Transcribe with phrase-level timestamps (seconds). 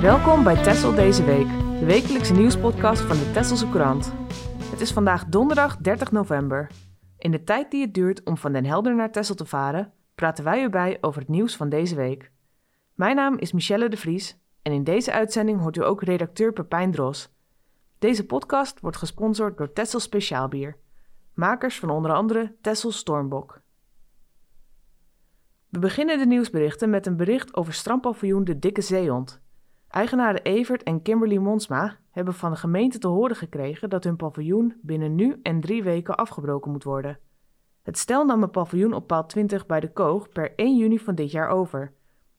[0.00, 4.12] Welkom bij Tessel deze week, de wekelijkse nieuwspodcast van de Tesselse Courant.
[4.70, 6.70] Het is vandaag donderdag 30 november.
[7.18, 10.44] In de tijd die het duurt om van Den Helder naar Tessel te varen, praten
[10.44, 12.30] wij u bij over het nieuws van deze week.
[12.94, 16.90] Mijn naam is Michelle de Vries en in deze uitzending hoort u ook redacteur Pepijn
[16.90, 17.34] Dros.
[17.98, 20.76] Deze podcast wordt gesponsord door Tessel Speciaalbier,
[21.34, 23.60] makers van onder andere Tessel Stormbok.
[25.68, 29.44] We beginnen de nieuwsberichten met een bericht over strandpaviljoen De Dikke Zeehond.
[29.96, 34.78] Eigenaren Evert en Kimberly Monsma hebben van de gemeente te horen gekregen dat hun paviljoen
[34.82, 37.18] binnen nu en drie weken afgebroken moet worden.
[37.82, 41.14] Het stel nam een paviljoen op paal 20 bij de Koog per 1 juni van
[41.14, 41.92] dit jaar over.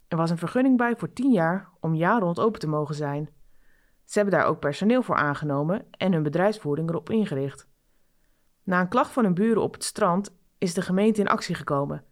[0.07, 3.29] Er was een vergunning bij voor 10 jaar om jaar rond open te mogen zijn.
[4.03, 7.67] Ze hebben daar ook personeel voor aangenomen en hun bedrijfsvoering erop ingericht.
[8.63, 12.03] Na een klacht van hun buren op het strand is de gemeente in actie gekomen.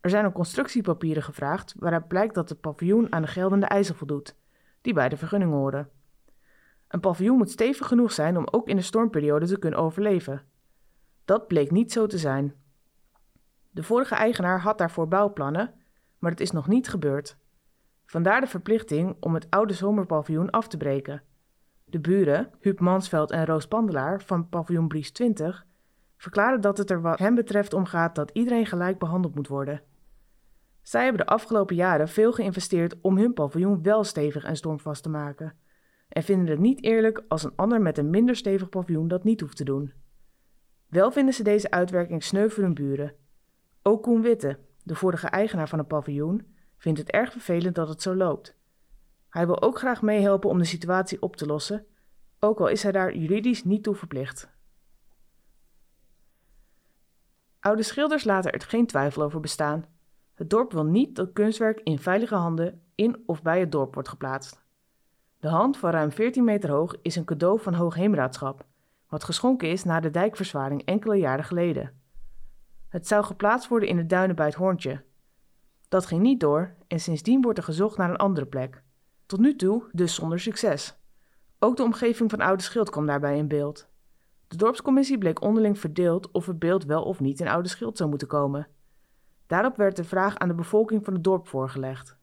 [0.00, 4.38] Er zijn ook constructiepapieren gevraagd waaruit blijkt dat het paviljoen aan de geldende eisen voldoet,
[4.80, 5.90] die bij de vergunning horen.
[6.88, 10.42] Een paviljoen moet stevig genoeg zijn om ook in de stormperiode te kunnen overleven.
[11.24, 12.54] Dat bleek niet zo te zijn.
[13.70, 15.74] De vorige eigenaar had daarvoor bouwplannen,
[16.18, 17.36] maar het is nog niet gebeurd.
[18.06, 21.22] Vandaar de verplichting om het oude zomerpaviljoen af te breken.
[21.84, 25.66] De buren, Huub Mansveld en Roos Pandelaar van paviljoen Bries 20,
[26.16, 29.82] verklaren dat het er wat hen betreft om gaat dat iedereen gelijk behandeld moet worden.
[30.82, 35.08] Zij hebben de afgelopen jaren veel geïnvesteerd om hun paviljoen wel stevig en stormvast te
[35.08, 35.56] maken.
[36.08, 39.40] En vinden het niet eerlijk als een ander met een minder stevig paviljoen dat niet
[39.40, 39.92] hoeft te doen.
[40.88, 43.14] Wel vinden ze deze uitwerking sneu voor hun buren.
[43.82, 48.02] Ook Koen Witte, de vorige eigenaar van het paviljoen, vindt het erg vervelend dat het
[48.02, 48.58] zo loopt.
[49.28, 51.86] Hij wil ook graag meehelpen om de situatie op te lossen,
[52.40, 54.50] ook al is hij daar juridisch niet toe verplicht.
[57.60, 59.84] Oude schilders laten er geen twijfel over bestaan.
[60.40, 64.08] Het dorp wil niet dat kunstwerk in veilige handen in of bij het dorp wordt
[64.08, 64.62] geplaatst.
[65.40, 68.64] De hand van ruim 14 meter hoog is een cadeau van Hoogheemraadschap,
[69.08, 72.00] wat geschonken is na de dijkverzwaring enkele jaren geleden.
[72.88, 75.04] Het zou geplaatst worden in de duinen bij het Hoorntje.
[75.88, 78.82] Dat ging niet door en sindsdien wordt er gezocht naar een andere plek.
[79.26, 80.98] Tot nu toe dus zonder succes.
[81.58, 83.88] Ook de omgeving van Oude Schild kwam daarbij in beeld.
[84.48, 88.10] De dorpscommissie bleek onderling verdeeld of het beeld wel of niet in Oude Schild zou
[88.10, 88.68] moeten komen.
[89.50, 92.16] Daarop werd de vraag aan de bevolking van het dorp voorgelegd.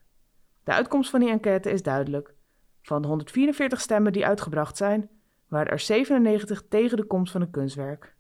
[0.64, 2.34] De uitkomst van die enquête is duidelijk.
[2.82, 5.10] Van de 144 stemmen die uitgebracht zijn,
[5.48, 8.16] waren er 97 tegen de komst van een kunstwerk.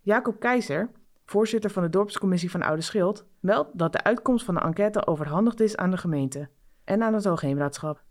[0.00, 0.90] Jacob Keizer,
[1.24, 5.60] voorzitter van de dorpscommissie van Oude Schild, meldt dat de uitkomst van de enquête overhandigd
[5.60, 6.48] is aan de gemeente
[6.84, 8.04] en aan het Hoogheemraadschap.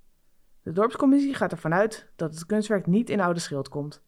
[0.64, 4.04] De dorpscommissie gaat ervan uit dat het kunstwerk niet in Oude Schild komt.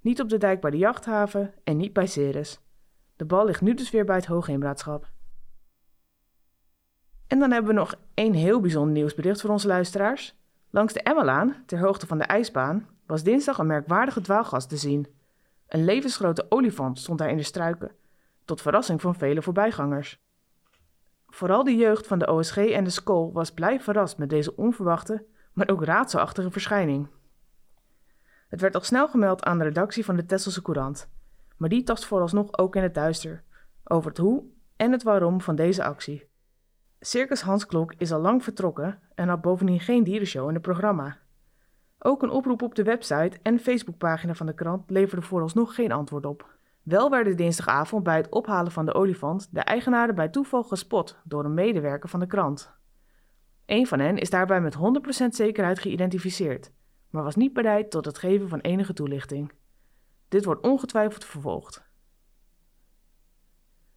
[0.00, 2.60] Niet op de dijk bij de jachthaven en niet bij Ceres.
[3.16, 5.18] De bal ligt nu dus weer bij het Hoogheemraadschap.
[7.30, 10.34] En dan hebben we nog één heel bijzonder nieuwsbericht voor onze luisteraars.
[10.70, 15.06] Langs de Emmelaan, ter hoogte van de ijsbaan, was dinsdag een merkwaardige dwaalgast te zien.
[15.68, 17.90] Een levensgrote olifant stond daar in de struiken,
[18.44, 20.20] tot verrassing van vele voorbijgangers.
[21.26, 25.24] Vooral de jeugd van de OSG en de school was blij verrast met deze onverwachte,
[25.52, 27.08] maar ook raadselachtige verschijning.
[28.48, 31.08] Het werd al snel gemeld aan de redactie van de Tesselse Courant,
[31.56, 33.42] maar die tast vooralsnog ook in het duister
[33.84, 34.44] over het hoe
[34.76, 36.29] en het waarom van deze actie.
[37.02, 41.18] Circus Hans Klok is al lang vertrokken en had bovendien geen dierenshow in het programma.
[41.98, 46.26] Ook een oproep op de website en Facebookpagina van de krant leverde vooralsnog geen antwoord
[46.26, 46.58] op.
[46.82, 51.44] Wel werden dinsdagavond bij het ophalen van de olifant de eigenaren bij toeval gespot door
[51.44, 52.72] een medewerker van de krant.
[53.66, 54.78] Een van hen is daarbij met 100%
[55.28, 56.72] zekerheid geïdentificeerd,
[57.10, 59.52] maar was niet bereid tot het geven van enige toelichting.
[60.28, 61.84] Dit wordt ongetwijfeld vervolgd.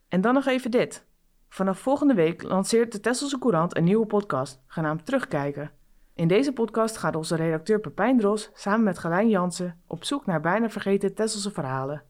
[0.08, 1.06] En dan nog even dit.
[1.54, 5.70] Vanaf volgende week lanceert de Tesselse Courant een nieuwe podcast, genaamd Terugkijken.
[6.14, 10.40] In deze podcast gaat onze redacteur Pepijn Dros samen met Galijn Jansen op zoek naar
[10.40, 12.02] bijna vergeten Tesselse verhalen.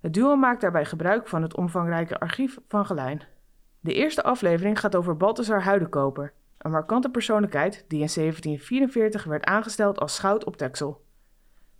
[0.00, 3.22] Het duo maakt daarbij gebruik van het omvangrijke archief van Galijn.
[3.80, 10.00] De eerste aflevering gaat over Balthasar Huidenkoper, een markante persoonlijkheid die in 1744 werd aangesteld
[10.00, 11.04] als schout op Texel.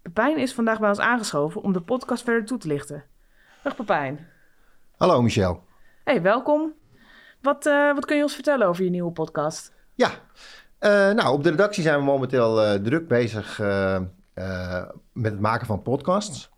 [0.02, 3.05] Pepijn is vandaag bij ons aangeschoven om de podcast verder toe te lichten.
[3.62, 4.29] Dag Pepijn.
[4.97, 5.67] Hallo Michel.
[6.08, 6.77] Hey, welkom.
[7.49, 9.73] Wat, uh, wat kun je ons vertellen over je nieuwe podcast?
[9.95, 10.11] Ja,
[10.81, 13.59] uh, nou op de redactie zijn we momenteel uh, druk bezig
[15.12, 16.50] met het maken van podcasts.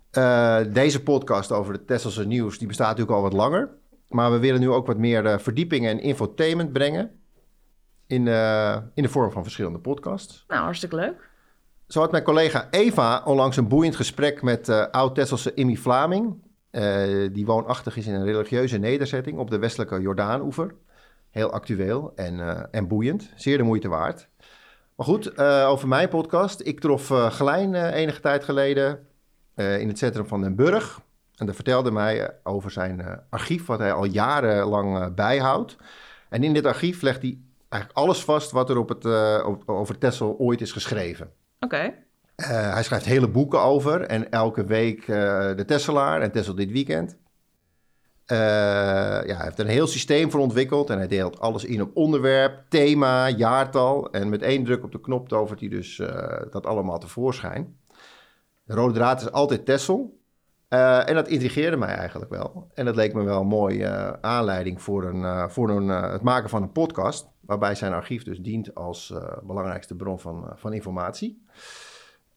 [0.72, 3.68] deze podcast over de Tesselse nieuws die bestaat natuurlijk al wat langer.
[4.08, 7.10] Maar we willen nu ook wat meer verdieping en infotainment brengen.
[8.06, 8.26] In,
[8.94, 10.44] in de vorm van verschillende podcasts.
[10.48, 11.28] Nou, hartstikke leuk.
[11.86, 16.34] Zo had mijn collega Eva onlangs een boeiend gesprek met oud-Tesselse Immy Vlaming.
[16.72, 20.74] Uh, die woonachtig is in een religieuze nederzetting op de westelijke Jordaanoever.
[21.30, 24.28] Heel actueel en, uh, en boeiend, zeer de moeite waard.
[24.96, 26.60] Maar goed, uh, over mijn podcast.
[26.60, 29.06] Ik trof Gelijn enige tijd geleden
[29.54, 31.00] in het centrum van Den Burg.
[31.36, 35.76] En daar vertelde mij over zijn archief, wat hij al jarenlang bijhoudt.
[36.28, 37.38] En in dit archief legt hij
[37.68, 39.04] eigenlijk alles vast wat er op het,
[39.66, 41.32] over Tessel ooit is geschreven.
[41.60, 41.94] Oké.
[42.46, 47.18] Hij schrijft hele boeken over en elke week de Tesselaar en Tessel dit weekend.
[48.32, 48.36] Uh,
[49.26, 52.62] ja, hij heeft een heel systeem voor ontwikkeld en hij deelt alles in op onderwerp,
[52.68, 54.10] thema, jaartal.
[54.10, 56.02] En met één druk op de knop tovert hij dus
[56.50, 57.76] dat allemaal tevoorschijn.
[58.64, 60.18] De rode draad is altijd Tessel.
[60.68, 62.70] En dat intrigeerde mij eigenlijk wel.
[62.74, 66.62] En dat leek me wel een mooie aanleiding voor, een, voor een, het maken van
[66.62, 67.28] een podcast.
[67.40, 71.42] Waarbij zijn archief dus dient als belangrijkste bron van, van informatie.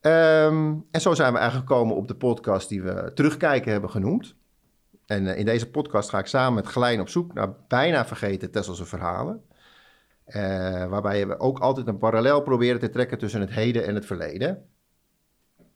[0.05, 4.35] Um, en zo zijn we eigenlijk gekomen op de podcast die we terugkijken hebben genoemd.
[5.05, 8.51] En uh, in deze podcast ga ik samen met Glijn op zoek naar bijna vergeten
[8.51, 9.43] Tesselse verhalen.
[10.27, 10.35] Uh,
[10.87, 14.65] waarbij we ook altijd een parallel proberen te trekken tussen het heden en het verleden.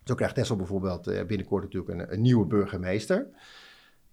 [0.03, 3.27] Zo krijgt Tessel bijvoorbeeld uh, binnenkort natuurlijk een, een, nieuwe burgemeester.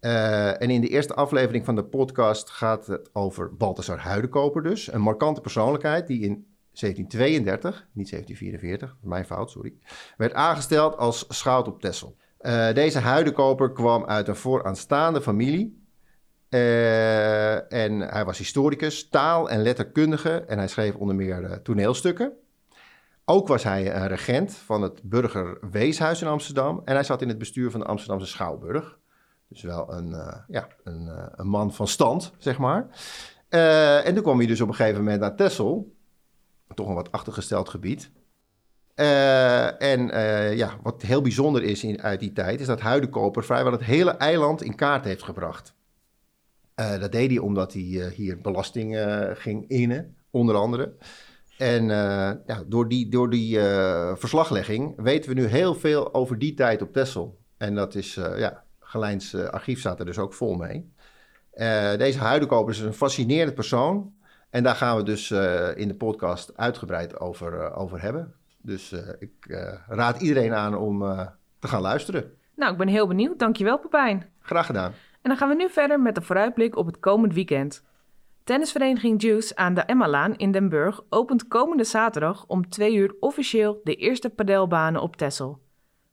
[0.01, 4.93] en in de eerste aflevering van de podcast gaat het over Balthasar Huidenkoper dus.
[4.93, 9.75] Een markante persoonlijkheid die in 1732, niet 1744, mijn fout, sorry,
[10.17, 12.17] werd aangesteld als schout op Tessel.
[12.47, 15.82] Uh, deze huidenkoper kwam uit een vooraanstaande familie.
[16.49, 22.32] Uh, en hij was historicus, taal- en letterkundige en hij schreef onder meer uh, toneelstukken.
[23.25, 27.70] Ook was hij regent van het Burgerweeshuis in Amsterdam en hij zat in het bestuur
[27.70, 28.99] van de Amsterdamse Schouwburg.
[29.49, 30.11] Dus wel een,
[30.49, 32.87] ja, een, een, man van stand, zeg maar.
[34.05, 35.94] en toen kwam hij dus op een gegeven moment naar Texel,
[36.75, 38.11] toch een wat achtergesteld gebied.
[38.97, 43.44] Uh, en uh, ja, wat heel bijzonder is in, uit die tijd, is dat Huidenkoper
[43.44, 45.75] vrijwel het hele eiland in kaart heeft gebracht.
[46.81, 48.99] Uh, dat deed hij omdat hij hier belasting
[49.35, 50.94] ging innen, onder andere.
[51.59, 51.87] En
[52.47, 53.59] ja, door die, door die
[54.15, 57.38] verslaglegging weten we nu heel veel over die tijd op Texel.
[57.56, 60.93] En dat is, ja, Gelijns archief staat er dus ook vol mee.
[61.97, 64.15] deze Huidenkoper is een fascinerend persoon.
[64.55, 65.31] En daar gaan we dus
[65.77, 68.35] in de podcast uitgebreid over, over hebben.
[68.62, 69.33] Dus uh, ik
[69.89, 70.99] raad iedereen aan om
[71.59, 72.33] te gaan luisteren.
[72.56, 73.39] Nou, ik ben heel benieuwd.
[73.39, 74.31] Dankjewel, Pepijn.
[74.41, 74.93] Graag gedaan.
[75.23, 77.85] En dan gaan we nu verder met de vooruitblik op het komend weekend.
[78.45, 83.81] Tennisvereniging Juice aan de Emmalaan in Den Burg opent komende zaterdag om twee uur officieel
[83.85, 85.61] de eerste padelbanen op Tessel.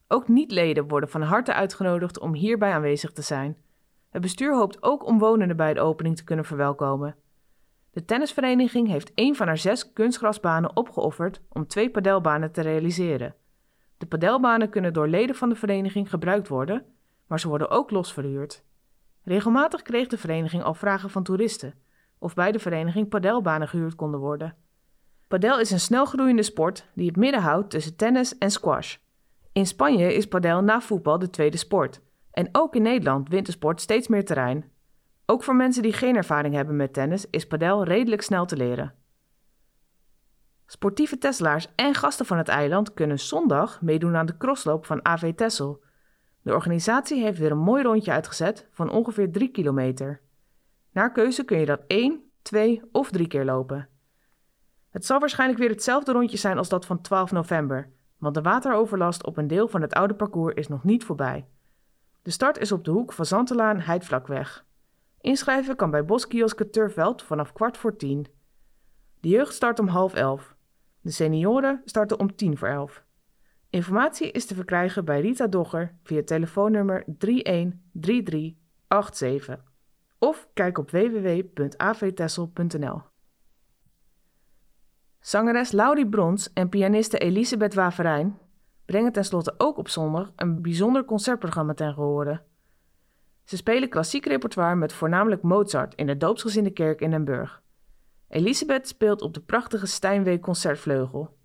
[0.08, 3.58] Ook niet-leden worden van harte uitgenodigd om hierbij aanwezig te zijn.
[4.10, 7.16] Het bestuur hoopt ook omwonenden bij de opening te kunnen verwelkomen.
[7.92, 13.36] De tennisvereniging heeft één van haar zes kunstgrasbanen opgeofferd om twee padelbanen te realiseren.
[13.98, 16.86] De padelbanen kunnen door leden van de vereniging gebruikt worden,
[17.28, 18.64] maar ze worden ook los verhuurd.
[19.24, 21.74] Regelmatig kreeg de vereniging al vragen van toeristen
[22.20, 24.56] of bij de vereniging padelbanen gehuurd konden worden.
[25.28, 28.98] Padel is een snelgroeiende sport die het midden houdt tussen tennis en squash.
[29.52, 32.02] In Spanje is padel na voetbal de tweede sport.
[32.32, 34.72] En ook in Nederland wint de sport steeds meer terrein
[35.32, 38.94] ook voor mensen die geen ervaring hebben met tennis is padel redelijk snel te leren.
[40.66, 45.34] Sportieve Tesselaars en gasten van het eiland kunnen zondag meedoen aan de crossloop van AV
[45.34, 45.84] Tessel.
[46.42, 50.22] De organisatie heeft weer een mooi rondje uitgezet van ongeveer 3 kilometer.
[50.92, 53.88] Naar keuze kun je dat 1, 2 of 3 keer lopen.
[54.90, 59.26] Het zal waarschijnlijk weer hetzelfde rondje zijn als dat van 12 november, want de wateroverlast
[59.26, 61.48] op een deel van het oude parcours is nog niet voorbij.
[62.22, 64.70] De start is op de hoek van Zantelaan-Heidvlakweg.
[65.22, 68.28] Inschrijven kan bij Boskioske Turveld vanaf kwart voor tien.
[69.20, 70.56] De jeugd start om half elf.
[71.02, 73.04] De senioren starten om tien voor elf.
[73.70, 79.64] Informatie is te verkrijgen bij Rita Dogger via telefoonnummer 313387
[80.20, 83.02] of kijk op www.avtessel.nl.
[85.20, 88.38] Zangeres Laurie Brons en pianiste Elisabeth Waverijn
[88.86, 92.42] brengen tenslotte ook op zondag een bijzonder concertprogramma ten gehore.
[93.44, 97.62] Ze spelen klassiek repertoire met voornamelijk Mozart in de doopsgezinde kerk in Den Burg.
[98.30, 101.38] Elisabeth speelt op de prachtige Steinway Concertvleugel.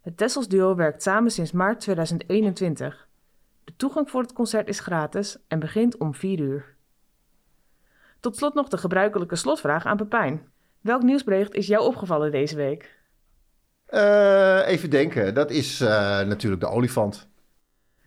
[0.00, 3.08] Het Tessels duo werkt samen sinds maart 2021.
[3.64, 6.76] De toegang voor het concert is gratis en begint om 4 uur.
[8.20, 10.46] Tot slot nog de gebruikelijke slotvraag aan Pepijn.
[10.80, 12.96] Welk nieuwsbericht is jou opgevallen deze week?
[13.90, 15.34] Uh, even denken.
[15.34, 15.88] Dat is uh,
[16.20, 17.28] natuurlijk de olifant.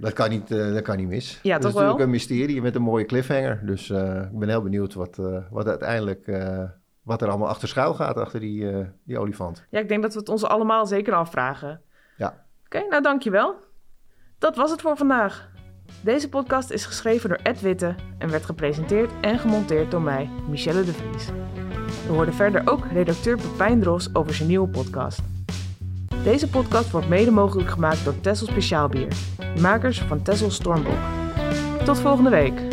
[0.02, 1.40] Dat kan niet, uh, dat kan niet mis.
[1.44, 3.66] Ja, dat toch is natuurlijk een mysterie met een mooie cliffhanger.
[3.66, 6.26] Dus uh, ik ben heel benieuwd wat, uh, wat uiteindelijk
[7.02, 9.66] wat er allemaal achter schuil gaat, achter die, die olifant.
[9.70, 11.82] Ja, ik denk dat we het ons allemaal zeker afvragen.
[12.18, 12.28] Ja.
[12.28, 13.56] Oké, okay, nou dankjewel.
[14.38, 15.50] Dat was het voor vandaag.
[16.02, 20.84] Deze podcast is geschreven door Ed Witte en werd gepresenteerd en gemonteerd door mij, Michelle
[20.84, 21.26] de Vries.
[22.08, 25.41] We hoorden verder ook redacteur Pepijn Dros over zijn nieuwe podcast.
[26.24, 29.08] Deze podcast wordt mede mogelijk gemaakt door Tessel Speciaalbier,
[29.62, 30.98] makers van Tessel Stormbok.
[31.86, 32.71] Tot volgende week.